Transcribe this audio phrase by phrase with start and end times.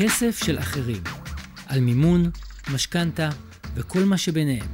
[0.00, 1.02] כסף של אחרים,
[1.66, 2.30] על מימון,
[2.72, 3.30] משכנתה
[3.74, 4.66] וכל מה שביניהם.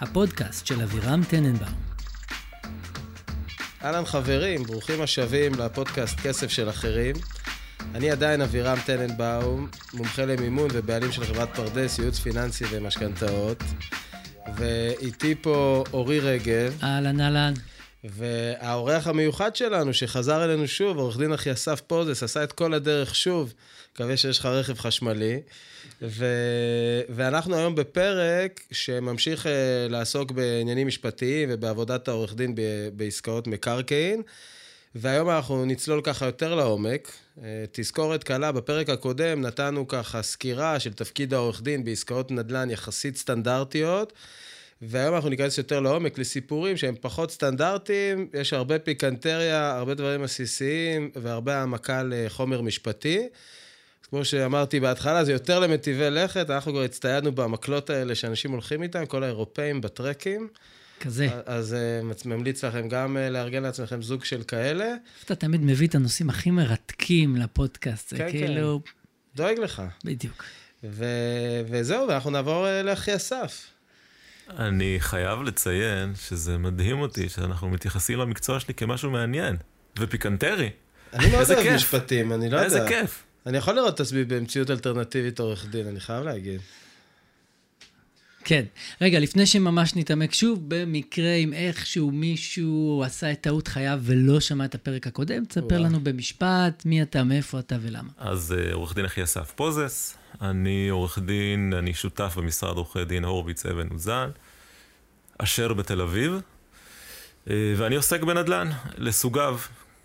[0.00, 1.74] הפודקאסט של אבירם טננבאום.
[3.84, 7.16] אהלן חברים, ברוכים השבים לפודקאסט כסף של אחרים.
[7.94, 13.62] אני עדיין אבירם טננבאום, מומחה למימון ובעלים של חברת פרדס, ייעוץ פיננסי ומשכנתאות.
[14.56, 16.78] ואיתי פה אורי רגב.
[16.82, 17.52] אהלן, אהלן.
[18.10, 23.14] והאורח המיוחד שלנו, שחזר אלינו שוב, עורך דין אחי אסף פוזס, עשה את כל הדרך
[23.14, 23.54] שוב.
[23.94, 25.40] מקווה שיש לך רכב חשמלי.
[26.02, 26.26] ו...
[27.08, 29.48] ואנחנו היום בפרק שממשיך uh,
[29.88, 32.60] לעסוק בעניינים משפטיים ובעבודת העורך דין ב...
[32.92, 34.22] בעסקאות מקרקעין.
[34.94, 37.12] והיום אנחנו נצלול ככה יותר לעומק.
[37.38, 37.40] Uh,
[37.72, 44.12] תזכורת קלה, בפרק הקודם נתנו ככה סקירה של תפקיד העורך דין בעסקאות נדל"ן יחסית סטנדרטיות.
[44.82, 51.10] והיום אנחנו ניכנס יותר לעומק לסיפורים שהם פחות סטנדרטיים, יש הרבה פיקנטריה, הרבה דברים עסיסיים
[51.14, 53.28] והרבה העמקה לחומר משפטי.
[54.10, 59.06] כמו שאמרתי בהתחלה, זה יותר למטיבי לכת, אנחנו כבר הצטיידנו במקלות האלה שאנשים הולכים איתם,
[59.06, 60.48] כל האירופאים בטרקים.
[61.00, 61.28] כזה.
[61.46, 61.76] אז
[62.22, 64.94] uh, ממליץ לכם גם uh, לארגן לעצמכם זוג של כאלה.
[65.24, 68.80] אתה תמיד מביא את הנושאים הכי מרתקים לפודקאסט, זה כן, כאילו...
[68.84, 68.90] כן,
[69.34, 69.82] דואג לך.
[70.04, 70.44] בדיוק.
[70.84, 73.75] ו- וזהו, ואנחנו נעבור uh, לאחי אסף.
[74.50, 79.56] אני חייב לציין שזה מדהים אותי שאנחנו מתייחסים למקצוע שלי כמשהו מעניין
[79.98, 80.70] ופיקנטרי.
[81.12, 82.64] אני מאוד אוהב משפטים, אני לא יודע.
[82.66, 83.22] איזה כיף.
[83.46, 86.60] אני יכול לראות את עצמי במציאות אלטרנטיבית עורך דין, אני חייב להגיד.
[88.48, 88.64] כן.
[89.00, 94.64] רגע, לפני שממש נתעמק שוב, במקרה אם איכשהו מישהו עשה את טעות חייו ולא שמע
[94.64, 98.10] את הפרק הקודם, תספר לנו במשפט מי אתה, מאיפה אתה ולמה.
[98.18, 103.24] אז uh, עורך דין אחי אסף פוזס, אני עורך דין, אני שותף במשרד עורכי דין
[103.24, 104.30] הורוביץ אבן אוזן,
[105.38, 106.40] אשר בתל אביב,
[107.44, 109.58] uh, ואני עוסק בנדל"ן, לסוגיו.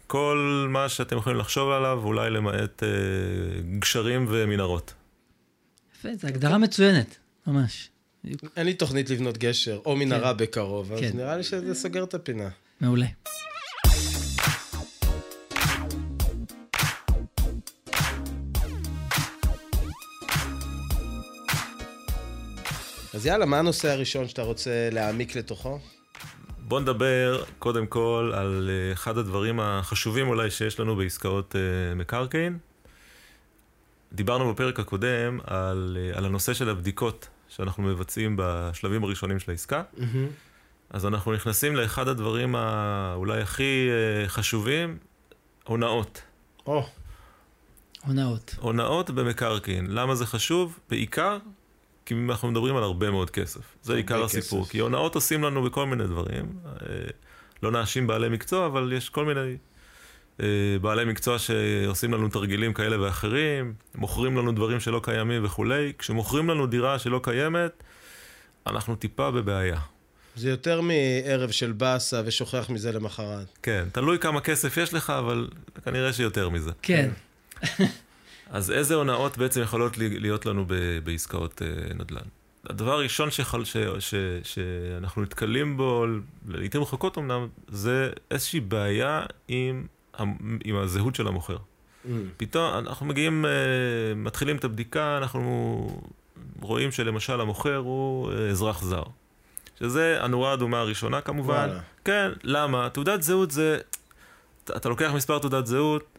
[0.08, 4.94] כל מה שאתם יכולים לחשוב עליו, אולי למעט uh, גשרים ומנהרות.
[5.95, 7.91] יפה, זו הגדרה מצוינת, ממש.
[8.58, 10.38] אין לי תוכנית לבנות גשר או מנהרה כן.
[10.38, 11.12] בקרוב, אז כן.
[11.14, 12.50] נראה לי שזה סוגר את הפינה.
[12.82, 13.06] מעולה.
[23.14, 25.80] אז יאללה, מה הנושא הראשון שאתה רוצה להעמיק לתוכו?
[26.58, 32.58] בוא נדבר קודם כל על אה, אחד הדברים החשובים אולי שיש לנו בעסקאות uh, מקרקעין.
[34.14, 39.84] דיברנו בפרק הקודם על, uh, על הנושא של הבדיקות שאנחנו מבצעים בשלבים הראשונים של העסקה.
[39.97, 40.01] Mm-hmm.
[40.89, 44.97] אז אנחנו נכנסים לאחד הדברים האולי הכי uh, חשובים,
[45.63, 46.22] הונאות.
[46.66, 46.72] Oh.
[48.06, 48.56] הונאות.
[48.59, 49.88] הונאות במקרקעין.
[49.89, 50.79] למה זה חשוב?
[50.89, 51.38] בעיקר
[52.06, 53.62] כי אנחנו מדברים על הרבה מאוד כסף.
[53.83, 54.66] זה עיקר הסיפור.
[54.66, 56.53] כי הונאות עושים לנו בכל מיני דברים.
[56.66, 56.75] אה,
[57.63, 59.56] לא נאשים בעלי מקצוע, אבל יש כל מיני אה,
[60.81, 65.94] בעלי מקצוע שעושים לנו תרגילים כאלה ואחרים, מוכרים לנו דברים שלא קיימים וכולי.
[65.97, 67.84] כשמוכרים לנו דירה שלא קיימת,
[68.68, 69.80] אנחנו טיפה בבעיה.
[70.36, 73.47] זה יותר מערב של באסה ושוכח מזה למחרת.
[73.64, 75.47] כן, תלוי כמה כסף יש לך, אבל
[75.86, 76.72] כנראה שיותר מזה.
[76.81, 77.09] כן.
[78.52, 82.22] אז איזה הונאות בעצם יכולות להיות לנו ב- בעסקאות uh, נדל"ן?
[82.69, 86.06] הדבר הראשון שחל, ש, ש, שאנחנו נתקלים בו,
[86.48, 89.86] לעיתים רחוקות אמנם, זה איזושהי בעיה עם,
[90.64, 91.58] עם הזהות של המוכר.
[91.58, 92.10] Mm.
[92.38, 93.48] פתאום אנחנו מגיעים, uh,
[94.16, 96.02] מתחילים את הבדיקה, אנחנו
[96.62, 99.04] רואים שלמשל המוכר הוא uh, אזרח זר.
[99.80, 101.54] שזה הנורה האדומה הראשונה כמובן.
[101.54, 101.80] וואלה.
[102.06, 102.90] כן, למה?
[102.90, 103.78] תעודת זהות זה,
[104.76, 106.18] אתה לוקח מספר תעודת זהות,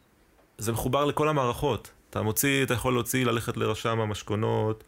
[0.59, 1.91] זה מחובר לכל המערכות.
[2.11, 4.85] אתה מוציא, אתה יכול להוציא, ללכת לרשם המשכונות,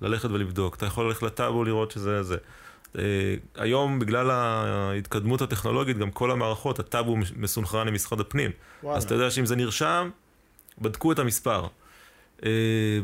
[0.00, 0.76] ללכת ולבדוק.
[0.76, 2.36] אתה יכול ללכת לטאבו לראות שזה זה.
[2.96, 2.98] Uh,
[3.54, 8.50] היום, בגלל ההתקדמות הטכנולוגית, גם כל המערכות, הטאבו מסונכרן עם משרד הפנים.
[8.82, 8.98] וואלה.
[8.98, 10.10] אז אתה יודע שאם זה נרשם,
[10.78, 11.66] בדקו את המספר.
[12.38, 12.42] Uh,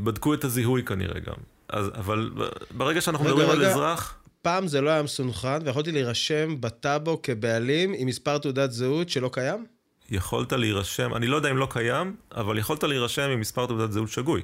[0.04, 1.34] בדקו את הזיהוי כנראה גם.
[1.68, 2.30] אז, אבל
[2.70, 4.18] ברגע שאנחנו רגע, מדברים רגע, על אזרח...
[4.42, 9.66] פעם זה לא היה מסונכרן, ויכולתי להירשם בטאבו כבעלים עם מספר תעודת זהות שלא קיים?
[10.10, 14.08] יכולת להירשם, אני לא יודע אם לא קיים, אבל יכולת להירשם עם מספר תעודת זהות
[14.08, 14.42] שגוי.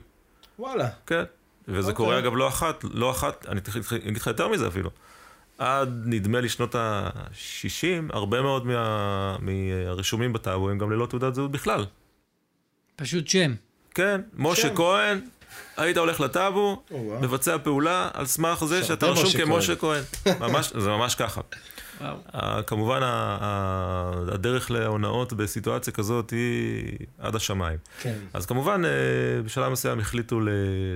[0.59, 0.89] וואלה.
[1.07, 1.25] כן.
[1.69, 1.91] וזה okay.
[1.91, 1.95] אוקיי.
[1.95, 3.61] קורה אגב לא אחת, לא אחת, אני
[4.09, 4.91] אגיד לך יותר מזה אפילו.
[5.59, 11.51] עד נדמה לי שנות ה-60, הרבה מאוד מה, מהרישומים בטאבו הם גם ללא תעודת זהות
[11.51, 11.87] בכלל.
[12.97, 13.55] פשוט שם.
[13.95, 14.75] כן, משה שם.
[14.75, 15.21] כהן,
[15.77, 16.95] היית הולך לטאבו, oh, wow.
[17.23, 20.03] מבצע פעולה על סמך זה שאתה רשום כמשה כהן.
[20.41, 21.41] ממש, זה ממש ככה.
[22.67, 23.01] כמובן
[24.33, 27.79] הדרך להונאות בסיטואציה כזאת היא עד השמיים.
[28.01, 28.19] כן.
[28.33, 30.41] אז כמובן אה, בשלב מסוים החליטו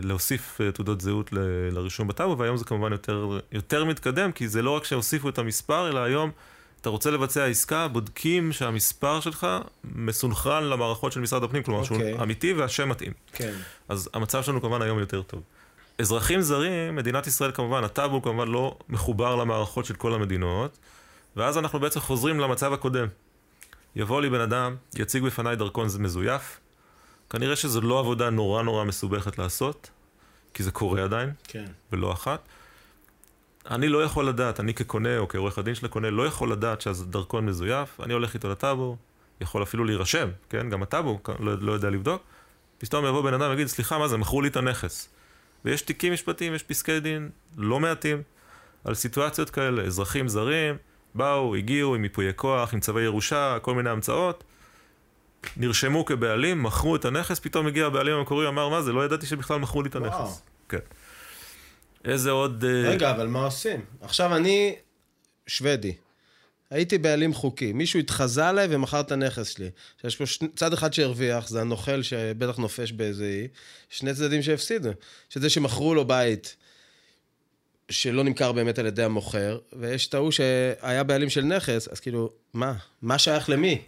[0.02, 1.30] להוסיף אה, תעודות זהות
[1.72, 5.88] לרישום בטאבו, והיום זה כמובן יותר, יותר מתקדם, כי זה לא רק שהוסיפו את המספר,
[5.88, 6.30] אלא היום
[6.80, 9.46] אתה רוצה לבצע עסקה, בודקים שהמספר שלך
[9.84, 12.22] מסונכרן למערכות של משרד הפנים, כלומר שהוא אוקיי.
[12.22, 13.12] אמיתי והשם מתאים.
[13.32, 13.52] כן.
[13.88, 15.42] אז המצב שלנו כמובן היום יותר טוב.
[15.98, 20.78] אזרחים זרים, מדינת ישראל כמובן, הטאבו כמובן לא מחובר למערכות של כל המדינות,
[21.36, 23.06] ואז אנחנו בעצם חוזרים למצב הקודם.
[23.96, 26.60] יבוא לי בן אדם, יציג בפניי דרכון מזויף,
[27.30, 29.90] כנראה שזו לא עבודה נורא נורא מסובכת לעשות,
[30.54, 31.64] כי זה קורה עדיין, כן.
[31.92, 32.48] ולא אחת.
[33.70, 37.46] אני לא יכול לדעת, אני כקונה או כעורך הדין של הקונה, לא יכול לדעת שהדרכון
[37.46, 38.96] מזויף, אני הולך איתו לטאבו,
[39.40, 40.70] יכול אפילו להירשם, כן?
[40.70, 42.22] גם הטאבו לא, לא יודע לבדוק.
[42.78, 45.08] פתאום יבוא בן אדם ויגיד, סליחה, מה זה, מכרו לי את הנכס.
[45.64, 48.22] ויש תיקים משפטיים, יש פסקי דין לא מעטים
[48.84, 50.76] על סיטואציות כאלה, אזרחים זרים,
[51.14, 54.44] באו, הגיעו עם ייפויי כוח, עם צווי ירושה, כל מיני המצאות,
[55.56, 59.58] נרשמו כבעלים, מכרו את הנכס, פתאום הגיע הבעלים המקורי, אמר, מה זה, לא ידעתי שבכלל
[59.58, 60.14] מכרו לי את הנכס.
[60.14, 60.32] וואו.
[60.68, 60.78] כן.
[62.04, 62.64] איזה עוד...
[62.64, 63.84] אה, רגע, אבל מה עושים?
[64.00, 64.76] עכשיו אני
[65.46, 65.94] שוודי.
[66.72, 67.72] הייתי בעלים חוקי.
[67.72, 69.70] מישהו התחזה עליי ומכר את הנכס שלי.
[70.02, 73.48] שיש פה שני, צד אחד שהרוויח, זה הנוכל שבטח נופש באיזה אי,
[73.90, 74.90] שני צדדים שהפסידו.
[75.28, 76.56] שזה שמכרו לו בית
[77.90, 82.30] שלא נמכר באמת על ידי המוכר, ויש את ההוא שהיה בעלים של נכס, אז כאילו,
[82.54, 82.74] מה?
[83.02, 83.82] מה שייך למי?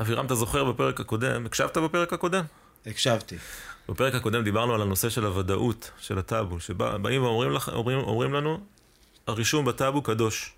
[0.00, 2.44] אבירם, אתה זוכר בפרק הקודם, הקשבת בפרק הקודם?
[2.86, 3.36] הקשבתי.
[3.88, 8.60] בפרק הקודם דיברנו על הנושא של הוודאות של הטאבו, שבאים ואומרים לך, אומרים, אומרים לנו,
[9.26, 10.54] הרישום בטאבו קדוש.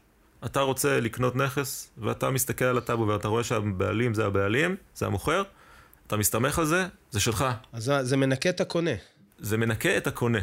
[0.46, 5.42] אתה רוצה לקנות נכס, ואתה מסתכל על הטאבו ואתה רואה שהבעלים זה הבעלים, זה המוכר,
[6.06, 7.44] אתה מסתמך על זה, זה שלך.
[7.72, 8.90] אז זה- מנקה את הקונה.
[9.38, 10.38] זה מנקה את הקונה.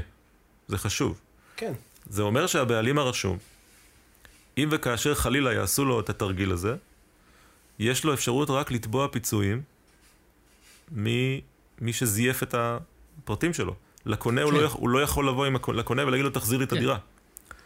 [0.68, 1.22] זה חשוב.
[1.56, 1.74] כן.
[2.10, 3.38] זה אומר שהבעלים הרשום,
[4.58, 6.76] אם וכאשר חלילה יעשו לו את התרגיל הזה,
[7.80, 9.62] יש לו אפשרות רק לתבוע פיצויים
[10.92, 11.42] ממי
[11.94, 13.76] שזייף את הפרטים שלו.
[14.06, 14.58] לקונה הוא, כן.
[14.58, 16.76] לא יכול, הוא לא יכול לבוא עם הקונה, ולהגיד לו תחזיר לי את כן.
[16.78, 16.98] הדירה.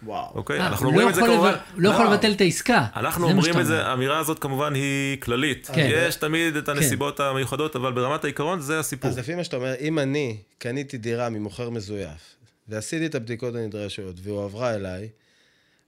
[0.03, 0.31] וואו.
[0.35, 0.59] אוקיי?
[0.59, 1.51] אה, אנחנו הוא אומרים לא את זה כמובן...
[1.51, 2.13] לב- לא יכול וואו.
[2.13, 2.85] לבטל את העסקה.
[2.95, 3.85] אנחנו אומרים את זה.
[3.85, 5.69] האמירה הזאת כמובן היא כללית.
[5.73, 5.89] כן.
[5.91, 9.11] יש תמיד את הנסיבות המיוחדות, אבל ברמת העיקרון זה הסיפור.
[9.11, 12.35] אז לפי מה שאתה אומר, אם אני קניתי דירה ממוכר מזויף,
[12.67, 15.09] ועשיתי את הבדיקות הנדרשות, והועברה אליי,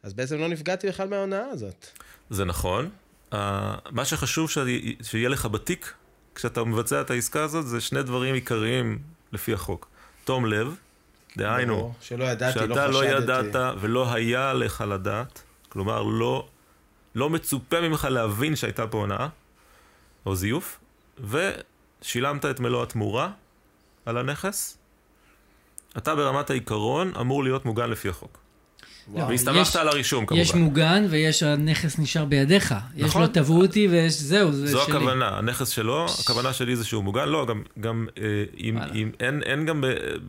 [0.03, 1.87] אז בעצם לא נפגעתי בכלל מההונאה הזאת.
[2.29, 2.89] זה נכון.
[3.31, 3.35] Uh,
[3.91, 4.57] מה שחשוב ש...
[5.01, 5.93] שיהיה לך בתיק,
[6.35, 8.99] כשאתה מבצע את העסקה הזאת, זה שני דברים עיקריים
[9.31, 9.87] לפי החוק.
[10.23, 10.75] תום לב,
[11.37, 12.93] דהיינו, ברור, שלא ידעתי, לא שאתה חשדתי.
[12.93, 16.47] לא ידעת ולא היה לך לדעת, כלומר, לא,
[17.15, 19.27] לא מצופה ממך להבין שהייתה פה הונאה,
[20.25, 20.79] או זיוף,
[21.19, 23.31] ושילמת את מלוא התמורה
[24.05, 24.77] על הנכס,
[25.97, 28.46] אתה ברמת העיקרון אמור להיות מוגן לפי החוק.
[29.15, 30.41] לא, והסתמכת יש- על הרישום, כמובן.
[30.41, 32.75] יש מוגן ויש הנכס נשאר בידיך.
[32.95, 33.21] יש נכון.
[33.21, 34.95] לו תבעו אותי ויש זהו, זה זו שלי.
[34.95, 38.23] הכוונה, הנכס שלו, הכוונה שלי זה שהוא מוגן, לא, גם, גם אה,
[38.57, 38.77] אם.
[38.95, 39.87] אם אין, אין גם, ב,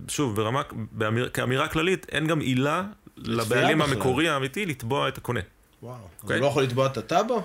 [0.08, 2.82] שוב, ברמה, באמיר, כאמירה כללית, אין גם עילה
[3.16, 3.82] לבעלים.
[3.82, 5.40] המקורי האמיתי לתבוע את הקונה.
[5.82, 5.94] וואו.
[5.94, 6.36] אז אוקיי.
[6.36, 7.42] הוא לא יכול לתבוע את הטאבו?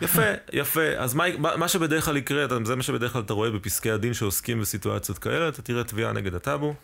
[0.00, 0.22] יפה,
[0.52, 0.80] יפה.
[0.98, 3.90] אז מה, מה מה שבדרך כלל יקרה, אתה- זה מה שבדרך כלל אתה רואה בפסקי
[3.90, 6.74] הדין שעוסקים בסיטואציות כאלה, אתה תראה תביעה נגד הטאבו,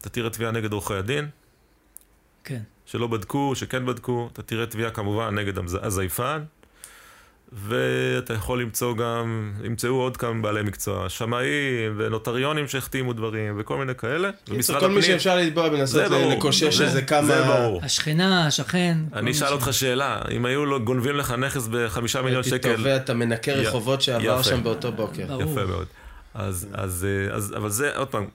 [0.00, 1.28] אתה תראה תביעה נגד עורכי הדין,
[2.44, 2.60] כן.
[2.92, 5.52] שלא בדקו, שכן בדקו, אתה תראה תביעה כמובן נגד
[5.82, 6.42] הזייפן,
[7.52, 11.50] ואתה יכול למצוא גם, ימצאו עוד כמה בעלי מקצוע, שמאים
[11.96, 14.30] ונוטריונים שהחתימו דברים וכל מיני כאלה.
[14.44, 16.02] קיצור, כל מי שאפשר לתבוע ולנסות
[16.36, 17.26] לקושש זה- איזה כמה...
[17.26, 17.80] זה ברור.
[17.84, 18.98] השכנה, השכן.
[19.12, 23.10] אני אשאל אותך שאלה, אם היו גונבים לך נכס בחמישה מיליון הייתי שקל, תובע את
[23.10, 24.42] המנקה י- רחובות שעבר.
[24.42, 25.22] שם באותו בוקר.
[25.40, 25.86] יפה מאוד.
[26.34, 28.26] אז, אז, אה, אז, אבל זה, עוד פעם,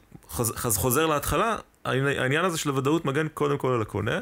[0.56, 4.20] חוזר להתחלה, העני- העניין הזה של הוודאות מגן קודם כל על הקונה.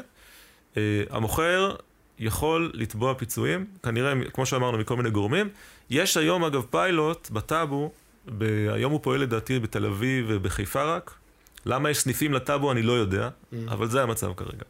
[0.76, 1.74] אה, המוכר
[2.18, 5.48] יכול לתבוע פיצויים, כנראה, כמו שאמרנו, מכל מיני גורמים.
[5.90, 7.90] יש היום, אגב, פיילוט בטאבו,
[8.38, 11.14] ב- היום הוא פועל לדעתי בתל אביב ובחיפה רק.
[11.66, 13.28] למה יש סניפים לטאבו אני לא יודע,
[13.68, 14.64] אבל זה המצב כרגע.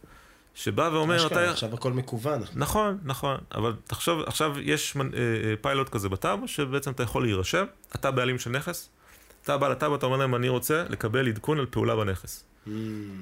[0.54, 1.50] שבא ואומר, אתה...
[1.50, 2.42] עכשיו הכל מקוון.
[2.54, 7.64] נכון, נכון, אבל תחשוב, עכשיו יש אה, אה, פיילוט כזה בטאבו, שבעצם אתה יכול להירשם,
[7.94, 8.88] אתה בעלים של נכס,
[9.42, 12.44] אתה בא לטאבו, אתה אומר להם, אני רוצה לקבל עדכון על פעולה בנכס.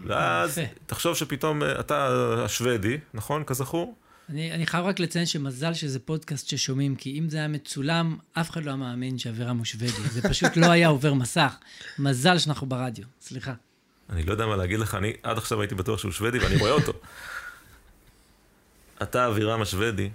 [0.06, 0.74] ואז יפה.
[0.86, 2.08] תחשוב שפתאום אה, אתה
[2.44, 3.94] השוודי, נכון, כזכור?
[4.28, 8.50] אני, אני חייב רק לציין שמזל שזה פודקאסט ששומעים, כי אם זה היה מצולם, אף
[8.50, 9.92] אחד לא היה מאמין שאבירם הוא שוודי.
[10.12, 11.56] זה פשוט לא היה עובר מסך.
[11.98, 13.54] מזל שאנחנו ברדיו, סליחה.
[14.10, 16.70] אני לא יודע מה להגיד לך, אני עד עכשיו הייתי בטוח שהוא שוודי ואני רואה
[16.70, 16.92] אותו.
[19.02, 20.10] אתה אבירם השוודי,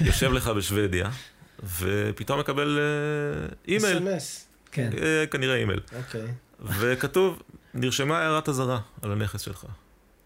[0.00, 1.10] יושב לך בשוודיה,
[1.78, 4.48] ופתאום מקבל אה, אימייל, אס.אם.אס.
[4.72, 4.90] כן.
[5.02, 5.80] אה, כנראה אימייל.
[5.96, 6.26] אוקיי.
[6.60, 7.42] וכתוב,
[7.74, 9.66] נרשמה הערת אזהרה על הנכס שלך.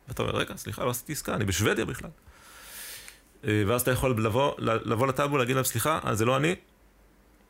[0.08, 2.10] ואתה אומר, רגע, סליחה, לא עשיתי עסקה, אני בשוודיה בכלל.
[3.44, 6.54] אה, ואז אתה יכול לבוא, לבוא לטאבו, להגיד להם, סליחה, אה, זה לא אני,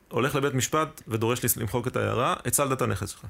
[0.09, 3.25] הולך לבית משפט ודורש למחוק את ההערה, הצלת את הנכס שלך.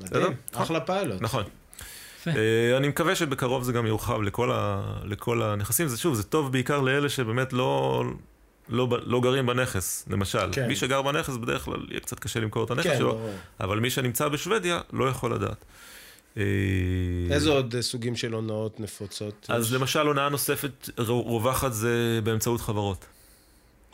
[0.00, 0.22] מדהים.
[0.22, 0.62] בסדר?
[0.62, 1.22] אחלה פיילוט.
[1.22, 1.44] נכון.
[2.26, 5.88] אה, אני מקווה שבקרוב זה גם יורחב לכל, ה, לכל הנכסים.
[5.88, 8.04] זה שוב, זה טוב בעיקר לאלה שבאמת לא,
[8.68, 10.52] לא, ב- לא גרים בנכס, למשל.
[10.52, 10.66] כן.
[10.68, 13.20] מי שגר בנכס בדרך כלל יהיה קצת קשה למכור את הנכס כן, שלו.
[13.60, 15.64] אבל מי שנמצא בשוודיה לא יכול לדעת.
[16.36, 16.42] אה,
[17.30, 19.46] איזה עוד אה, סוגים של הונאות נפוצות?
[19.48, 19.72] אז יש?
[19.72, 23.04] למשל הונאה נוספת רו- רווחת זה באמצעות חברות.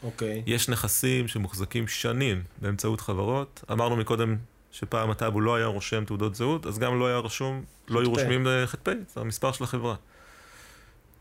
[0.03, 0.43] אוקיי.
[0.47, 3.65] יש נכסים שמוחזקים שנים באמצעות חברות.
[3.73, 4.37] אמרנו מקודם
[4.73, 8.19] שפעם הטאבו לא היה רושם תעודות זהות, אז גם לא היה רשום, לא היו ח"פ.
[8.19, 9.95] רושמים ח"פ, זה המספר של החברה.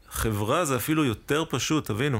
[0.09, 2.19] חברה זה אפילו יותר פשוט, תבינו.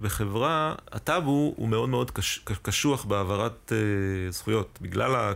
[0.00, 5.32] בחברה, הטאבו הוא מאוד מאוד קש, קשוח בהעברת אה, זכויות, בגלל,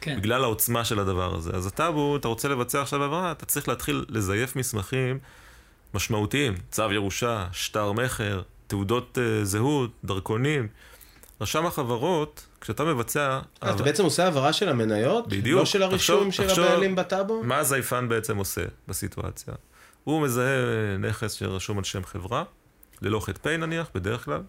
[0.00, 0.16] כן.
[0.16, 1.50] בגלל העוצמה של הדבר הזה.
[1.54, 5.18] אז הטאבו, אתה רוצה לבצע עכשיו העברה, אתה צריך להתחיל לזייף מסמכים
[5.94, 6.54] משמעותיים.
[6.70, 10.68] צו ירושה, שטר מכר, תעודות אה, זהות, דרכונים.
[11.40, 13.40] רשם החברות, כשאתה מבצע...
[13.62, 15.28] אה, אתה בעצם עושה העברה של המניות?
[15.28, 15.58] בדיוק.
[15.58, 17.42] לא של הרישום של הבעלים בטאבו?
[17.44, 19.54] מה הזייפן בעצם עושה בסיטואציה?
[20.04, 20.56] הוא מזהה
[20.98, 22.44] נכס שרשום על שם חברה,
[23.02, 24.42] ללא ח"פ נניח, בדרך כלל,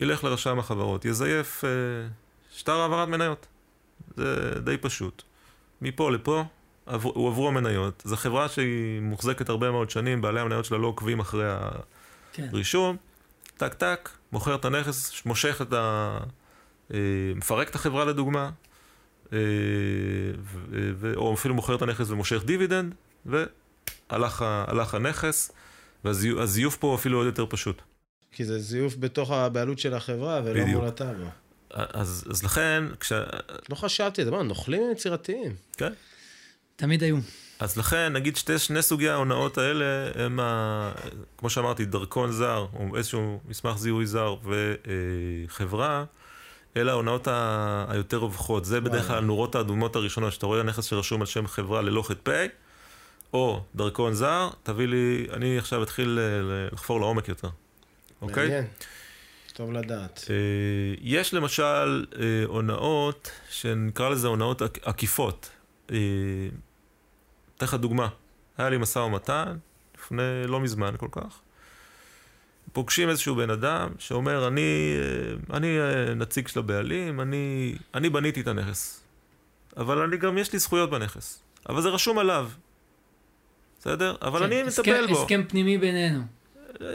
[0.00, 1.70] ילך לרשם החברות, יזייף אה,
[2.50, 3.46] שטר העברת מניות.
[4.16, 5.22] זה די פשוט.
[5.82, 6.44] מפה לפה
[6.86, 8.02] עבר, הועברו המניות.
[8.06, 11.44] זו חברה שהיא מוחזקת הרבה מאוד שנים, בעלי המניות שלה לא עוקבים אחרי
[12.32, 12.48] כן.
[12.52, 12.96] הרישום,
[13.56, 16.18] טק טק, מוכר את הנכס, מושך את ה...
[16.94, 16.98] אה,
[17.36, 18.50] מפרק את החברה לדוגמה,
[19.32, 19.38] אה,
[20.72, 22.94] ו- או אפילו מוכר את הנכס ומושך דיבידנד,
[23.26, 25.52] והלך הלך הנכס,
[26.04, 27.82] והזיוף פה אפילו עוד יותר פשוט.
[28.32, 30.64] כי זה זיוף בתוך הבעלות של החברה ולא.
[30.64, 31.24] מול הטאבו.
[31.74, 33.12] אז, אז לכן, כש...
[33.70, 35.54] לא חשבתי, אתה אומר, נוכלים הם יצירתיים.
[35.76, 35.92] כן?
[36.76, 37.16] תמיד היו.
[37.58, 39.84] אז לכן, נגיד שתי, שני סוגי ההונאות האלה
[40.14, 40.92] הם, ה,
[41.38, 44.34] כמו שאמרתי, דרכון זר, או איזשהו מסמך זיהוי זר
[45.46, 46.04] וחברה,
[46.76, 48.64] אלה ההונאות ה- היותר רווחות.
[48.64, 49.18] זה בדרך כלל.
[49.18, 52.28] הנורות האדומות הראשונות, שאתה רואה נכס שרשום על שם חברה ללא ח"פ,
[53.32, 57.48] או דרכון זר, תביא לי, אני עכשיו אתחיל אה, לחפור לעומק יותר,
[58.22, 58.42] אוקיי?
[58.44, 58.64] מעניין.
[59.52, 60.24] טוב לדעת.
[60.30, 60.34] אה,
[61.00, 61.62] יש למשל
[62.20, 65.50] אה, הונאות, שנקרא לזה הונאות עק- עקיפות.
[65.92, 65.96] אה,
[67.56, 68.08] אתן לך דוגמה,
[68.58, 69.56] היה לי משא ומתן,
[69.98, 71.40] לפני לא מזמן כל כך.
[72.72, 74.94] פוגשים איזשהו בן אדם שאומר, אני,
[75.52, 75.76] אני
[76.16, 79.00] נציג של הבעלים, אני, אני בניתי את הנכס.
[79.76, 81.42] אבל אני גם, יש לי זכויות בנכס.
[81.68, 82.48] אבל זה רשום עליו.
[83.80, 84.16] בסדר?
[84.22, 85.22] אבל כן, אני הסכם- מטפל בו.
[85.22, 86.20] הסכם פנימי בינינו.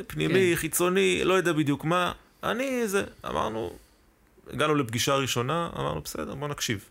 [0.07, 2.11] פנימי, חיצוני, לא יודע בדיוק מה.
[2.45, 3.73] אני זה, אמרנו,
[4.53, 6.89] הגענו לפגישה ראשונה, אמרנו, בסדר, בוא נקשיב.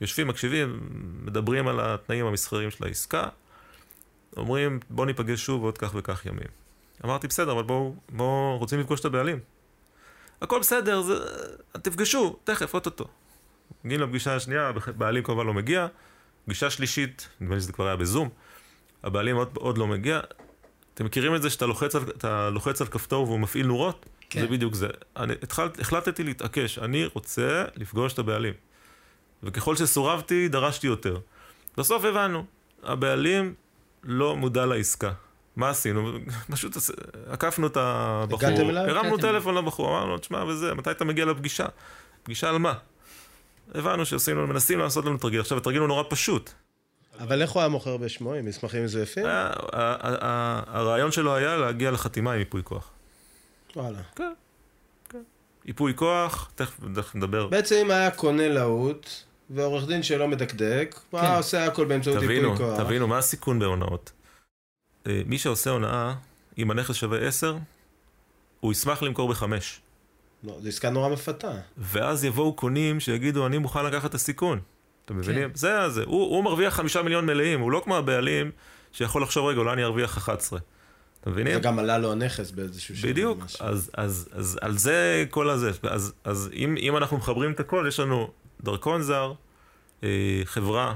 [0.00, 0.80] יושבים, מקשיבים,
[1.24, 3.28] מדברים על התנאים המסחריים של העסקה,
[4.36, 6.48] אומרים, בוא ניפגש שוב עוד כך וכך ימים.
[7.04, 9.38] אמרתי, בסדר, אבל בואו, בואו, רוצים לפגוש את הבעלים.
[10.42, 11.14] הכל בסדר, זה...
[11.82, 13.04] תפגשו, תכף, אוטוטו.
[13.84, 15.86] מגיעים לפגישה השנייה, הבעלים כמובן לא מגיע.
[16.44, 18.28] פגישה שלישית, נדמה לי שזה כבר היה בזום,
[19.02, 20.20] הבעלים עוד, עוד לא מגיע.
[20.94, 22.02] אתם מכירים את זה שאתה לוחץ על,
[22.48, 24.06] לוחץ על כפתור והוא מפעיל נורות?
[24.34, 24.40] כן.
[24.40, 24.86] זה בדיוק זה.
[25.16, 28.54] אני התחלת, החלטתי להתעקש, אני רוצה לפגוש את הבעלים.
[29.42, 31.18] וככל שסורבתי, דרשתי יותר.
[31.76, 32.44] בסוף הבנו,
[32.82, 33.54] הבעלים
[34.04, 35.12] לא מודע לעסקה.
[35.56, 36.12] מה עשינו?
[36.52, 36.76] פשוט
[37.30, 38.48] עקפנו את הבחור?
[38.76, 39.18] הרמנו.
[39.18, 41.66] טלפון לבחור, אמרנו לו, תשמע, וזה, מתי אתה מגיע לפגישה?
[42.22, 42.74] פגישה על מה?
[43.74, 45.40] הבנו שעושים לנו, מנסים לעשות לנו תרגיל.
[45.40, 46.50] עכשיו, התרגיל הוא נורא פשוט.
[47.20, 49.26] אבל איך הוא היה מוכר בשמו, עם מסמכים מזויפים?
[49.26, 52.90] ה- ה- ה- הרעיון שלו היה להגיע לחתימה עם ייפוי כוח.
[53.76, 53.98] וואלה.
[55.64, 57.46] ייפוי כוח, תכף נדבר.
[57.46, 59.10] בעצם אם היה קונה להוט,
[59.50, 62.80] ועורך דין שלא מדקדק, הוא היה עושה הכל באמצעות ייפוי תבינו, כוח.
[62.80, 64.12] תבינו, מה הסיכון בהונאות?
[65.06, 66.14] אה, מי שעושה הונאה,
[66.58, 67.56] אם הנכס שווה 10,
[68.60, 69.80] הוא ישמח למכור בחמש.
[70.44, 71.52] לא, זו עסקה נורא מפתה.
[71.78, 74.60] ואז יבואו קונים שיגידו, אני מוכן לקחת את הסיכון.
[75.04, 75.48] אתם מבינים?
[75.48, 75.54] כן.
[75.54, 76.04] זה זה.
[76.04, 78.50] הוא, הוא מרוויח חמישה מיליון מלאים, הוא לא כמו הבעלים
[78.92, 80.58] שיכול לחשוב, רגע, אולי אני ארוויח 11.
[81.24, 81.56] אתם מבינים?
[81.58, 83.10] וגם עלה לו הנכס באיזשהו שלב.
[83.10, 83.66] בדיוק, משהו.
[83.66, 85.70] אז, אז, אז על זה כל הזה.
[85.82, 88.30] אז, אז אם, אם אנחנו מחברים את הכל, יש לנו
[88.62, 89.32] דרכון זר,
[90.04, 90.08] אה,
[90.44, 90.94] חברה,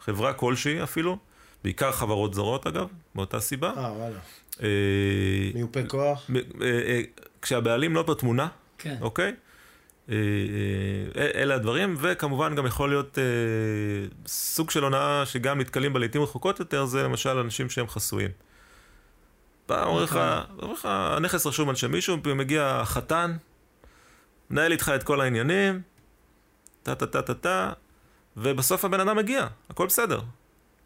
[0.00, 1.18] חברה כלשהי אפילו,
[1.64, 3.72] בעיקר חברות זרות אגב, מאותה סיבה.
[3.76, 4.18] אה, וואלה.
[4.62, 4.68] אה,
[5.54, 6.24] מיופה כוח.
[6.28, 7.00] מ- אה, אה,
[7.42, 8.96] כשהבעלים לא בתמונה, כן.
[9.00, 9.34] אוקיי?
[10.10, 10.14] אה,
[11.16, 13.24] אה, אלה הדברים, וכמובן גם יכול להיות אה,
[14.26, 18.30] סוג של הונאה שגם נתקלים בה לעיתים רחוקות יותר, זה למשל אנשים שהם חסויים.
[19.68, 20.20] בא, אומר לך,
[20.62, 23.36] אומר לך, הנכס רשום על שם מישהו, מגיע החתן,
[24.50, 25.80] מנהל איתך את כל העניינים,
[26.82, 27.72] טה טה טה טה טה,
[28.36, 30.20] ובסוף הבן אדם מגיע, הכל בסדר.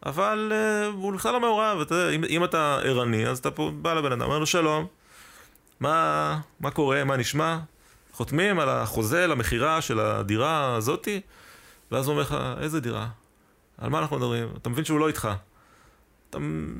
[0.06, 3.94] אבל uh, הוא בכלל לא מעורב, אתה, אם, אם אתה ערני, אז אתה פה בא
[3.94, 4.86] לבן אדם, אומר לו שלום,
[5.80, 7.58] מה, מה קורה, מה נשמע?
[8.12, 11.20] חותמים על החוזה למכירה של הדירה הזאתי,
[11.92, 13.08] ואז הוא אומר לך, איזה דירה?
[13.78, 14.48] על מה אנחנו מדברים?
[14.56, 15.28] אתה מבין שהוא לא איתך.
[16.30, 16.38] אתה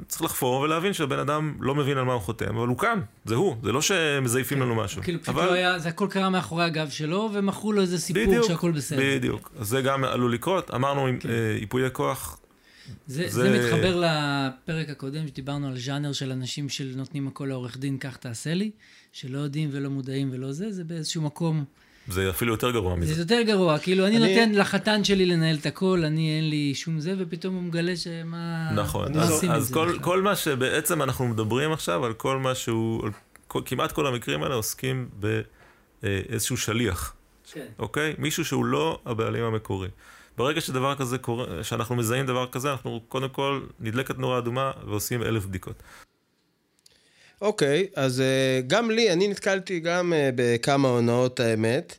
[0.08, 3.34] צריך לחפור ולהבין שהבן אדם לא מבין על מה הוא חותם, אבל הוא כאן, זה
[3.34, 4.64] הוא, זה לא שמזייפים כן.
[4.64, 5.02] לנו משהו.
[5.02, 5.46] כאילו פשוט אבל...
[5.46, 9.00] לא היה, זה הכל קרה מאחורי הגב שלו, ומכרו לו איזה סיפור בדיוק, שהכל בסדר.
[9.16, 9.52] בדיוק.
[9.58, 10.70] אז זה גם עלול לקרות.
[10.74, 11.28] אמרנו, כן.
[11.30, 12.40] אה, ייפויי כוח,
[13.06, 17.98] זה, זה- זה מתחבר לפרק הקודם, שדיברנו על ז'אנר של אנשים שנותנים הכל לעורך דין,
[17.98, 18.70] כך תעשה לי,
[19.12, 21.64] שלא יודעים ולא מודעים ולא זה, זה באיזשהו מקום,
[22.08, 23.14] זה אפילו יותר גרוע מזה.
[23.14, 26.74] זה יותר גרוע, כאילו אני, אני- נותן לחתן שלי לנהל את הכל, אני אין לי
[26.74, 28.70] שום זה, ופתאום הוא מגלה שמה...
[28.76, 30.02] נכון, מה אז, אז זה כל, בכלל?
[30.02, 33.10] כל מה שבעצם אנחנו מדברים עכשיו, על כל מה שהוא, על
[33.48, 35.08] כל, כמעט כל המקרים האלה עוסקים
[36.02, 37.14] באיזשהו שליח,
[37.52, 37.66] כן.
[37.78, 38.14] אוקיי?
[38.18, 39.88] מישהו שהוא לא הבעלים המקורי.
[40.36, 45.22] ברגע שדבר כזה קורה, שאנחנו מזהים דבר כזה, אנחנו קודם כל נדלקת נורה אדומה ועושים
[45.22, 45.82] אלף בדיקות.
[47.40, 51.96] אוקיי, אז אה, גם לי, אני נתקלתי גם אה, בכמה הונאות האמת.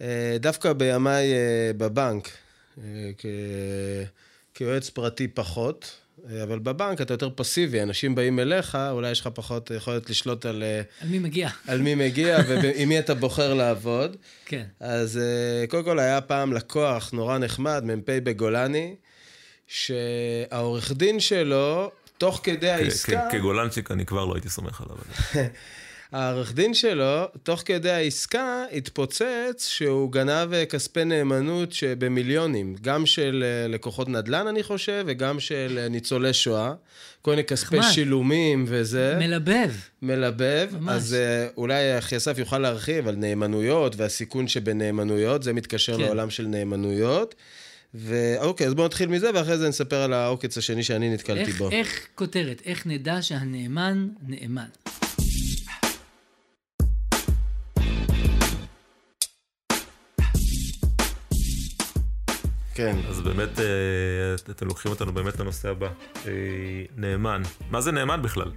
[0.00, 2.28] אה, דווקא בימיי אה, בבנק,
[3.18, 3.26] כ...
[4.54, 5.96] כיועץ פרטי פחות,
[6.30, 10.46] אה, אבל בבנק אתה יותר פסיבי, אנשים באים אליך, אולי יש לך פחות יכולת לשלוט
[10.46, 11.48] על, אה, על מי מגיע?
[11.66, 14.16] על מי מגיע ועם מי אתה בוחר לעבוד.
[14.46, 14.64] כן.
[14.80, 18.94] אז אה, קודם כל היה פעם לקוח נורא נחמד, מ"פ בגולני,
[19.66, 23.28] שהעורך דין שלו, תוך כדי העסקה...
[23.32, 24.96] כגולנצ'יק אני כבר לא הייתי סומך עליו.
[26.12, 33.44] העורך דין שלו, תוך כדי העסקה, התפוצץ שהוא גנב אה, כספי נאמנות שבמיליונים, גם של
[33.46, 36.72] אה, לקוחות נדל"ן, אני חושב, וגם של אה, ניצולי שואה.
[37.22, 37.92] כל מיני כספי נחמד.
[37.92, 39.16] שילומים וזה.
[39.18, 39.70] מלבב.
[40.02, 40.68] מלבב.
[40.80, 40.94] ממש.
[40.94, 41.16] אז
[41.56, 46.02] אולי אחי אסף יוכל להרחיב על נאמנויות והסיכון שבנאמנויות, זה מתקשר כן.
[46.02, 47.34] לעולם של נאמנויות.
[47.94, 51.70] ואוקיי, אז בואו נתחיל מזה, ואחרי זה נספר על העוקץ השני שאני נתקלתי איך, בו.
[51.70, 52.62] איך כותרת?
[52.64, 54.68] איך נדע שהנאמן נאמן?
[62.74, 62.96] כן.
[63.08, 63.64] אז באמת, אה,
[64.50, 65.88] אתם לוקחים אותנו באמת לנושא הבא.
[66.26, 66.32] אה,
[66.96, 67.42] נאמן.
[67.70, 68.50] מה זה נאמן בכלל?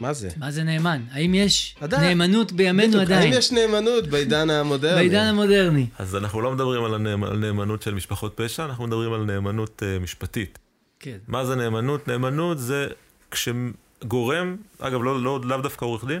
[0.00, 0.28] מה זה?
[0.36, 1.02] מה זה נאמן?
[1.10, 2.18] האם יש עדיין.
[2.18, 3.32] נאמנות בימינו בדיוק, עדיין?
[3.32, 4.94] האם יש נאמנות בעידן המודרני?
[4.94, 5.86] בעידן המודרני.
[5.98, 7.24] אז אנחנו לא מדברים על, הנאמ...
[7.24, 10.58] על נאמנות של משפחות פשע, אנחנו מדברים על נאמנות uh, משפטית.
[11.00, 11.16] כן.
[11.28, 12.08] מה זה נאמנות?
[12.08, 12.86] נאמנות זה
[13.30, 16.20] כשגורם, אגב, לא, לא, לאו דווקא עורך דין,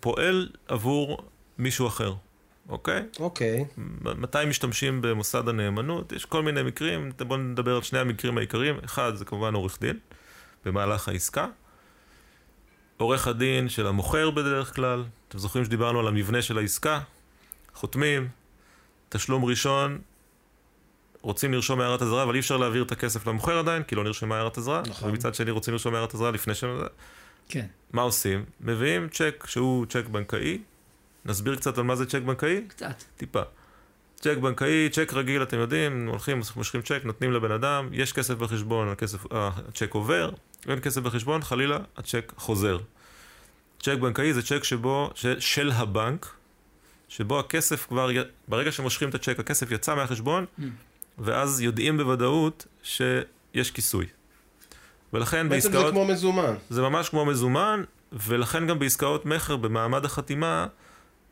[0.00, 1.18] פועל עבור
[1.58, 2.14] מישהו אחר,
[2.68, 3.02] אוקיי?
[3.20, 3.64] אוקיי.
[4.04, 6.12] מתי משתמשים במוסד הנאמנות?
[6.12, 8.74] יש כל מיני מקרים, בואו נדבר על שני המקרים העיקריים.
[8.84, 9.98] אחד, זה כמובן עורך דין,
[10.64, 11.46] במהלך העסקה.
[13.02, 17.00] עורך הדין של המוכר בדרך כלל, אתם זוכרים שדיברנו על המבנה של העסקה?
[17.74, 18.28] חותמים,
[19.08, 19.98] תשלום ראשון,
[21.22, 24.36] רוצים לרשום הערת אזהרה, אבל אי אפשר להעביר את הכסף למוכר עדיין, כי לא נרשמה
[24.36, 24.82] הערת אזהרה.
[24.86, 25.10] נכון.
[25.10, 26.64] ומצד שני רוצים לרשום הערת אזהרה לפני ש...
[27.48, 27.66] כן.
[27.92, 28.44] מה עושים?
[28.60, 30.58] מביאים צ'ק שהוא צ'ק בנקאי.
[31.24, 32.64] נסביר קצת על מה זה צ'ק בנקאי?
[32.68, 33.02] קצת.
[33.16, 33.42] טיפה.
[34.16, 38.88] צ'ק בנקאי, צ'ק רגיל, אתם יודעים, הולכים, מושכים צ'ק, נותנים לבן אדם, יש כסף בחשבון,
[38.88, 40.30] הכסף, הצ'ק עובר,
[40.68, 42.78] אין כסף בחשבון, חלילה, הצ'ק חוזר.
[43.80, 46.34] צ'ק בנקאי זה צ'ק שבו, ש, של הבנק,
[47.08, 48.10] שבו הכסף כבר,
[48.48, 50.62] ברגע שמושכים את הצ'ק, הכסף יצא מהחשבון, Mm.
[51.18, 54.06] ואז יודעים בוודאות שיש כיסוי.
[55.12, 55.86] ולכן בעצם בעסקאות...
[55.86, 56.54] זה כמו מזומן.
[56.70, 60.66] זה ממש כמו מזומן, ולכן גם בעסקאות מכר, במעמד החתימה,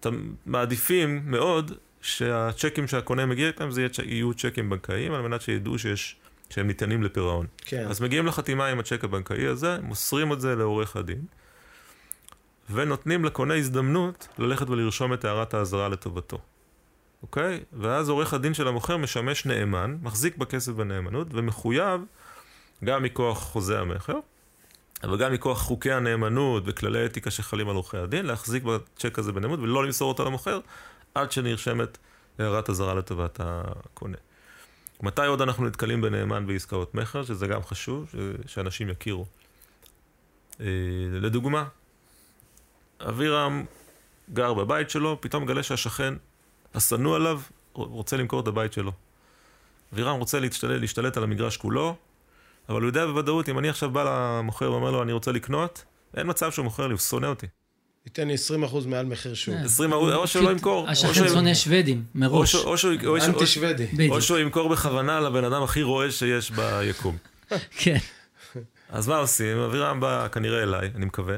[0.00, 6.16] אתם מעדיפים מאוד שהצ'קים שהקונה מגיע איתם, זה יהיו צ'קים בנקאיים, על מנת שידעו שיש,
[6.50, 7.46] שהם ניתנים לפירעון.
[7.58, 7.86] כן.
[7.88, 11.24] אז מגיעים לחתימה עם הצ'ק הבנקאי הזה, מוסרים את זה לעורך הדין,
[12.70, 16.38] ונותנים לקונה הזדמנות ללכת ולרשום את הערת האזהרה לטובתו.
[17.22, 17.60] אוקיי?
[17.72, 22.00] ואז עורך הדין של המוכר משמש נאמן, מחזיק בכסף בנאמנות, ומחויב,
[22.84, 24.18] גם מכוח חוזה המכר,
[25.02, 29.60] אבל גם מכוח חוקי הנאמנות וכללי אתיקה שחלים על עורכי הדין, להחזיק בצ'ק הזה בנאמנות
[29.60, 30.60] ולא למסור אותו למוכר
[31.14, 31.98] עד שנרשמת
[32.38, 34.16] הערת אזהרה לטובת הקונה.
[35.02, 39.26] מתי עוד אנחנו נתקלים בנאמן בעסקאות מכר, שזה גם חשוב, ש- שאנשים יכירו.
[40.60, 40.66] אה,
[41.12, 41.64] לדוגמה,
[43.00, 43.64] אבירם
[44.32, 46.14] גר בבית שלו, פתאום מגלה שהשכן
[46.74, 47.40] השנוא עליו
[47.72, 48.92] רוצה למכור את הבית שלו.
[49.92, 51.96] אבירם רוצה להשתלט, להשתלט על המגרש כולו,
[52.68, 54.02] אבל הוא יודע בוודאות, אם אני עכשיו בא
[54.38, 55.84] למוכר ואומר לו, אני רוצה לקנות,
[56.16, 57.46] אין מצב שהוא מוכר לי, הוא שונא אותי.
[58.06, 59.54] ייתן לי 20% מעל מחיר שוק.
[59.54, 59.64] כן.
[59.64, 60.84] 20 או שלא ימכור.
[60.86, 62.54] או השכן שונא שוודים, או מראש.
[63.28, 63.86] אנטי שוודי.
[64.10, 67.16] או שהוא ימכור בכוונה לבן אדם הכי רועש שיש ביקום.
[67.80, 67.98] כן.
[68.88, 69.58] אז מה עושים?
[69.58, 71.36] אבירם בא כנראה אליי, אני מקווה,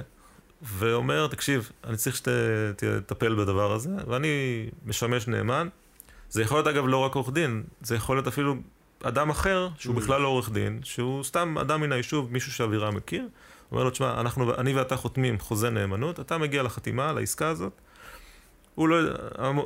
[0.62, 4.28] ואומר, תקשיב, אני צריך שתטפל בדבר הזה, ואני
[4.86, 5.68] משמש נאמן.
[6.30, 8.54] זה יכול להיות אגב לא רק עורך דין, זה יכול להיות אפילו
[9.02, 13.28] אדם אחר, שהוא בכלל לא עורך דין, שהוא סתם אדם מן היישוב, מישהו שאבירם מכיר,
[13.72, 17.80] אומר לו, תשמע, אנחנו, אני ואתה חותמים חוזה נאמנות, אתה מגיע לחתימה, לעסקה הזאת,
[18.74, 18.96] הוא לא,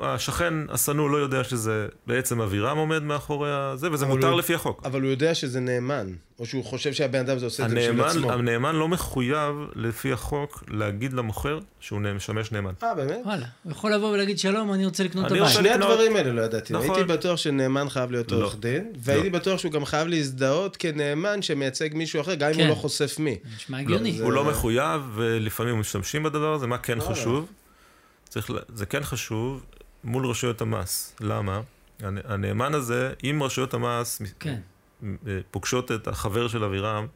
[0.02, 4.82] השכן השנוא לא יודע שזה בעצם אבירם עומד מאחורי הזה, וזה מותר הוא, לפי החוק.
[4.84, 8.00] אבל הוא יודע שזה נאמן, או שהוא חושב שהבן אדם הזה עושה את זה בשביל
[8.00, 8.32] עצמו.
[8.32, 12.72] הנאמן לא מחויב לפי החוק להגיד למוכר שהוא משמש נאמן.
[12.82, 13.18] אה, באמת?
[13.24, 15.48] וואלה, הוא יכול לבוא ולהגיד שלום, אני רוצה לקנות את הבית.
[15.48, 16.72] שני הדברים האלה לא ידעתי.
[16.72, 16.90] נכון.
[16.90, 18.36] הייתי בטוח שנאמן חייב להיות לא.
[18.36, 19.38] עורך דין, והייתי לא.
[19.38, 22.54] בטוח שהוא גם חייב להזדהות כנאמן שמייצג מישהו אחר, גם כן.
[22.54, 22.70] אם הוא כן.
[22.70, 23.36] לא חושף מי.
[23.56, 24.12] נשמע הגיוני.
[24.12, 24.24] לא, זה...
[24.24, 27.46] הוא לא מחויב, ולפעמים משתמשים בדבר הזה, מה כן חשוב?
[28.36, 29.64] צריך, זה כן חשוב
[30.04, 31.16] מול רשויות המס.
[31.20, 31.60] למה?
[32.00, 34.60] הנאמן הזה, אם רשויות המס כן.
[35.50, 37.06] פוגשות את החבר של אבירם,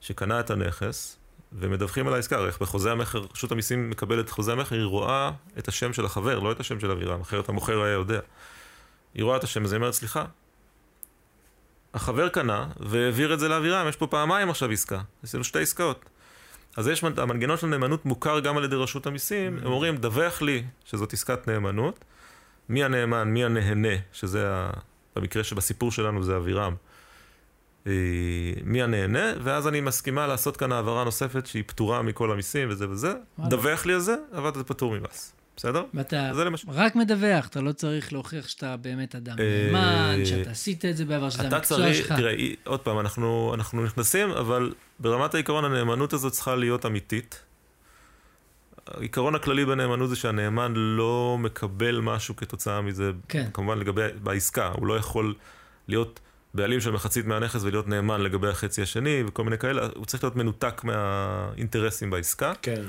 [0.00, 1.16] שקנה את הנכס,
[1.52, 5.68] ומדווחים על העסקה, איך בחוזה המכר, רשות המיסים מקבלת את חוזה המכר, היא רואה את
[5.68, 8.20] השם של החבר, לא את השם של אבירם, אחרת המוכר היה יודע.
[9.14, 10.24] היא רואה את השם הזה, היא אומרת, סליחה,
[11.94, 16.04] החבר קנה והעביר את זה לאבירם, יש פה פעמיים עכשיו עסקה, יש לנו שתי עסקאות.
[16.78, 19.66] אז יש, המנגנון של נאמנות מוכר גם על ידי רשות המיסים, mm-hmm.
[19.66, 22.04] הם אומרים, דווח לי שזאת עסקת נאמנות,
[22.68, 24.70] מי הנאמן, מי הנהנה, שזה ה...
[25.16, 26.74] במקרה שבסיפור שלנו זה אבירם.
[27.86, 27.92] אה,
[28.64, 33.12] מי הנהנה, ואז אני מסכימה לעשות כאן העברה נוספת שהיא פטורה מכל המיסים וזה וזה.
[33.38, 35.32] דווח לי על זה, אבל זה פטור ממס.
[35.58, 35.84] בסדר?
[35.94, 36.30] ואתה
[36.68, 41.30] רק מדווח, אתה לא צריך להוכיח שאתה באמת אדם נאמן, שאתה עשית את זה בעבר,
[41.30, 42.12] שזה המקצוע שלך.
[42.12, 47.42] תראה, עוד פעם, אנחנו נכנסים, אבל ברמת העיקרון הנאמנות הזאת צריכה להיות אמיתית.
[48.86, 53.48] העיקרון הכללי בנאמנות זה שהנאמן לא מקבל משהו כתוצאה מזה, כן.
[53.54, 55.34] כמובן לגבי, בעסקה, הוא לא יכול
[55.88, 56.20] להיות
[56.54, 60.36] בעלים של מחצית מהנכס ולהיות נאמן לגבי החצי השני וכל מיני כאלה, הוא צריך להיות
[60.36, 62.52] מנותק מהאינטרסים בעסקה.
[62.62, 62.82] כן.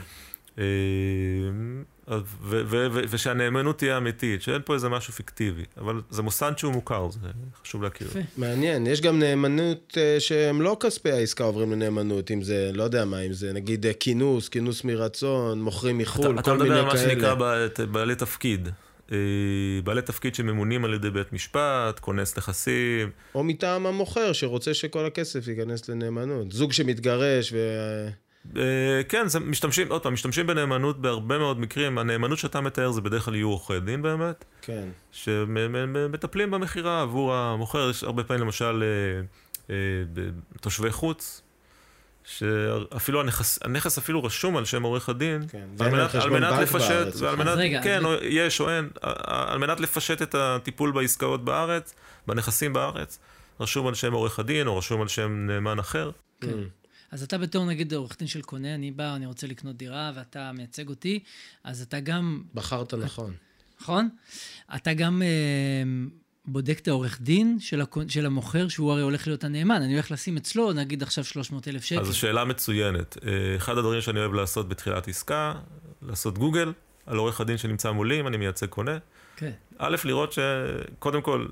[3.09, 7.19] ושהנאמנות תהיה אמיתית, שאין פה איזה משהו פיקטיבי, אבל זה מוסד שהוא מוכר, זה
[7.63, 8.07] חשוב להכיר.
[8.37, 13.05] מעניין, יש גם נאמנות אה, שהם לא כספי העסקה עוברים לנאמנות, אם זה, לא יודע
[13.05, 16.55] מה, אם זה נגיד אה, כינוס, כינוס מרצון, מוכרים מחו"ל, כל מיני כאלה.
[16.55, 17.35] אתה מדבר על מה שנקרא
[17.91, 18.69] בעלי תפקיד.
[19.11, 19.17] אה,
[19.83, 23.09] בעלי תפקיד שממונים על ידי בית משפט, כונס נכסים.
[23.35, 26.51] או מטעם המוכר שרוצה שכל הכסף ייכנס לנאמנות.
[26.51, 27.57] זוג שמתגרש ו...
[28.57, 31.97] אה, כן, זה משתמשים, עוד פעם, משתמשים בנאמנות בהרבה מאוד מקרים.
[31.97, 34.45] הנאמנות שאתה מתאר זה בדרך כלל יהיו עורכי דין באמת.
[34.61, 34.89] כן.
[35.11, 37.89] שמטפלים במכירה עבור המוכר.
[37.89, 38.83] יש הרבה פעמים למשל
[39.69, 39.75] אה,
[40.61, 41.41] תושבי חוץ,
[42.23, 47.07] שאפילו הנכס, הנכס אפילו רשום על שם עורך הדין, כן, על מנת, על מנת לפשט,
[47.19, 51.93] ועל מנת, רגע, כן, או, יש או אין, על מנת לפשט את הטיפול בעסקאות בארץ,
[52.27, 53.19] בנכסים בארץ,
[53.59, 56.11] רשום על שם עורך הדין, או רשום על שם נאמן אחר.
[56.41, 56.47] כן.
[57.11, 60.51] אז אתה בתור נגיד עורך דין של קונה, אני בא, אני רוצה לקנות דירה, ואתה
[60.51, 61.19] מייצג אותי,
[61.63, 62.43] אז אתה גם...
[62.53, 63.33] בחרת נכון.
[63.81, 64.09] נכון?
[64.75, 65.21] אתה גם...
[65.21, 65.83] אה,
[66.51, 68.09] בודק את העורך דין של, הקונ...
[68.09, 69.81] של המוכר, שהוא הרי הולך להיות הנאמן.
[69.81, 71.99] אני הולך לשים אצלו, נגיד עכשיו 300 אלף שקל.
[71.99, 73.17] אז זו שאלה מצוינת.
[73.27, 75.53] אה, אחד הדברים שאני אוהב לעשות בתחילת עסקה,
[76.01, 76.73] לעשות גוגל
[77.05, 78.97] על עורך הדין שנמצא מולי, אם אני מייצג קונה.
[79.35, 79.51] כן.
[79.77, 81.47] א', לראות שקודם כל,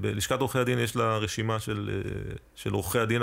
[0.00, 3.22] בלשכת עורכי הדין יש לה רשימה של, אה, של עורכי הדין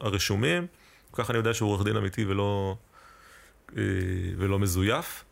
[0.00, 0.66] הרשומים,
[1.12, 2.76] ככה אני יודע שהוא עורך דין אמיתי ולא,
[3.76, 3.82] אה,
[4.38, 5.24] ולא מזויף.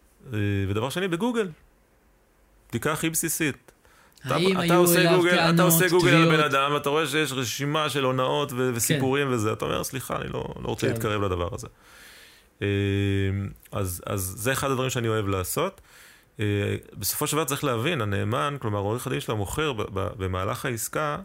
[0.69, 1.49] ודבר שני, בגוגל.
[2.69, 3.73] בדיקה הכי בסיסית.
[4.27, 7.91] אתה, היו אליו גוגל, טענות, אתה עושה גוגל על בן אדם, אתה רואה שיש רשימה
[7.91, 9.35] של הונאות ו- וסיפורים כן.
[9.35, 10.93] וזה, אתה אומר, סליחה, אני לא, לא רוצה כן.
[10.93, 11.67] להתקרב לדבר הזה.
[12.63, 12.69] אה,
[13.73, 15.81] אז, אז זה אחד הדברים שאני אוהב לעשות.
[16.41, 21.19] אה, בסופו של דבר צריך להבין, הנאמן, כלומר עורך הדין של המוכר, במהלך העסקה,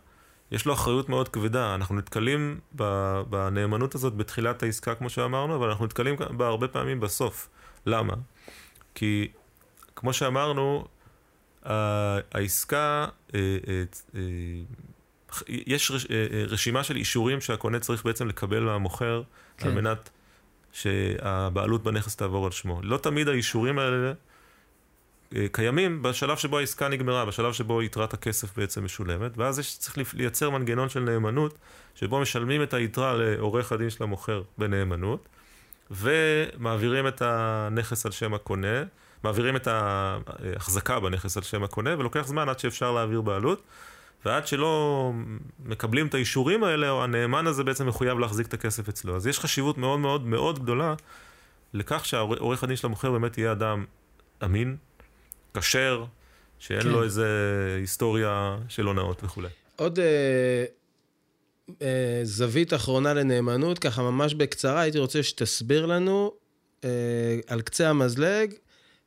[0.51, 1.75] יש לו אחריות מאוד כבדה.
[1.75, 2.59] אנחנו נתקלים
[3.29, 7.49] בנאמנות הזאת בתחילת העסקה, כמו שאמרנו, אבל אנחנו נתקלים בה הרבה פעמים בסוף.
[7.85, 8.13] למה?
[8.95, 9.27] כי,
[9.95, 10.85] כמו שאמרנו,
[11.63, 13.39] העסקה, אה,
[14.15, 14.21] אה,
[15.47, 15.91] יש
[16.47, 19.23] רשימה של אישורים שהקונה צריך בעצם לקבל מהמוכר,
[19.57, 19.67] כן.
[19.67, 20.09] על מנת
[20.73, 22.81] שהבעלות בנכס תעבור על שמו.
[22.83, 24.13] לא תמיד האישורים האלה
[25.51, 30.49] קיימים בשלב שבו העסקה נגמרה, בשלב שבו יתרת הכסף בעצם משולמת, ואז יש, צריך לייצר
[30.49, 31.57] מנגנון של נאמנות,
[31.95, 35.29] שבו משלמים את היתרה לעורך הדין של המוכר בנאמנות,
[35.91, 38.83] ומעבירים את הנכס על שם הקונה.
[39.23, 43.61] מעבירים את ההחזקה בנכס על שם הקונה, ולוקח זמן עד שאפשר להעביר בעלות.
[44.25, 45.11] ועד שלא
[45.65, 49.15] מקבלים את האישורים האלה, או הנאמן הזה בעצם מחויב להחזיק את הכסף אצלו.
[49.15, 50.93] אז יש חשיבות מאוד מאוד מאוד גדולה
[51.73, 53.85] לכך שהעורך הדין של המוכר באמת יהיה אדם
[54.43, 54.77] אמין,
[55.53, 56.05] כשר,
[56.59, 56.89] שאין כן.
[56.89, 57.27] לו איזה
[57.79, 59.47] היסטוריה של הונאות וכולי.
[59.75, 60.65] עוד אה,
[61.81, 66.31] אה, זווית אחרונה לנאמנות, ככה ממש בקצרה, הייתי רוצה שתסביר לנו
[66.83, 66.89] אה,
[67.47, 68.53] על קצה המזלג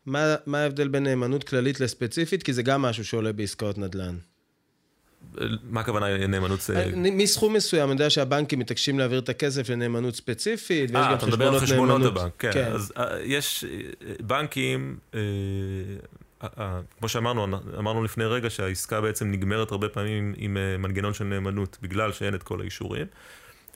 [0.06, 2.42] מה, מה ההבדל בין נאמנות כללית לספציפית?
[2.42, 4.16] כי זה גם משהו שעולה בעסקאות נדל"ן.
[5.62, 6.60] מה הכוונה נאמנות?
[6.74, 11.14] אה, מסכום מסוים, אני יודע שהבנקים מתעקשים להעביר את הכסף לנאמנות ספציפית, ויש אה, גם
[11.14, 12.16] אתה מדבר על חשבונות חשבונות נאמנות.
[12.18, 12.52] הבנק, כן.
[12.52, 12.72] כן.
[12.72, 15.96] אז אה, יש אה, בנקים, אה, אה, אה,
[16.98, 17.46] כמו שאמרנו,
[17.78, 22.34] אמרנו לפני רגע שהעסקה בעצם נגמרת הרבה פעמים עם אה, מנגנון של נאמנות, בגלל שאין
[22.34, 23.06] את כל האישורים.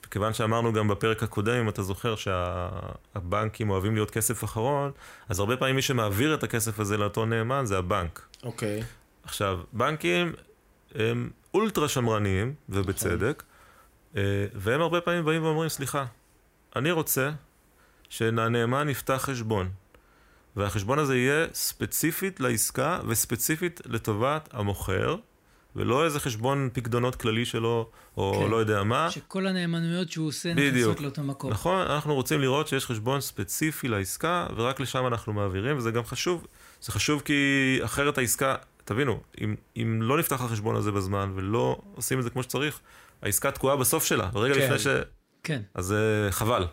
[0.07, 4.91] וכיוון שאמרנו גם בפרק הקודם, אם אתה זוכר שהבנקים אוהבים להיות כסף אחרון,
[5.29, 8.27] אז הרבה פעמים מי שמעביר את הכסף הזה לאותו נאמן זה הבנק.
[8.43, 8.83] אוקיי.
[9.23, 10.33] עכשיו, בנקים
[10.95, 13.43] הם אולטרה שמרניים, ובצדק,
[14.17, 14.21] אה,
[14.53, 16.05] והם הרבה פעמים באים ואומרים, סליחה,
[16.75, 17.31] אני רוצה
[18.09, 19.69] שהנאמן יפתח חשבון,
[20.55, 25.15] והחשבון הזה יהיה ספציפית לעסקה וספציפית לטובת המוכר,
[25.75, 28.51] ולא איזה חשבון פקדונות כללי שלו, או כן.
[28.51, 29.11] לא יודע מה.
[29.11, 30.53] שכל הנאמנויות שהוא עושה.
[30.53, 31.51] נכנסות לאותו מקום.
[31.51, 36.47] נכון, אנחנו רוצים לראות שיש חשבון ספציפי לעסקה, ורק לשם אנחנו מעבירים, וזה גם חשוב.
[36.81, 42.19] זה חשוב כי אחרת העסקה, תבינו, אם, אם לא נפתח החשבון הזה בזמן ולא עושים
[42.19, 42.79] את זה כמו שצריך,
[43.21, 44.61] העסקה תקועה בסוף שלה, ברגע כן.
[44.61, 44.87] לפני ש...
[45.43, 46.67] כן, אז זה חבל.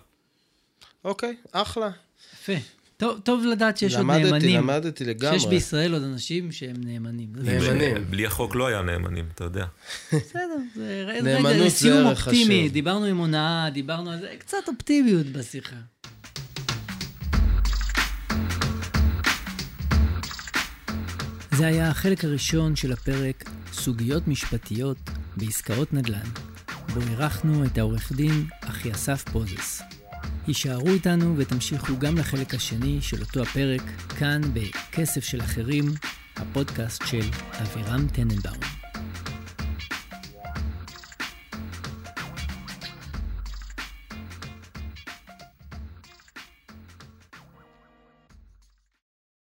[1.04, 1.90] אוקיי, אחלה.
[2.34, 2.81] יפה.
[3.02, 4.56] טוב, טוב לדעת שיש עוד למדתי, נאמנים.
[4.56, 5.40] למדתי לגמרי.
[5.40, 7.28] שיש בישראל עוד אנשים שהם נאמנים.
[7.36, 7.96] נאמנים.
[8.10, 9.66] בלי החוק לא היה נאמנים, אתה יודע.
[10.12, 10.42] בסדר,
[10.74, 12.72] זה רגע, נאמנות זה לסיום אופטימי, חשוב.
[12.72, 15.76] דיברנו עם הונאה, דיברנו על זה, קצת אופטימיות בשיחה.
[21.52, 24.98] זה היה החלק הראשון של הפרק סוגיות משפטיות
[25.36, 26.28] בעסקאות נדל"ן,
[26.94, 29.82] בו אירחנו את העורך דין אחיסף פוזס.
[30.46, 33.82] הישארו איתנו ותמשיכו גם לחלק השני של אותו הפרק,
[34.18, 35.84] כאן בכסף של אחרים,
[36.36, 37.26] הפודקאסט של
[37.62, 38.71] אבירם טננבאום.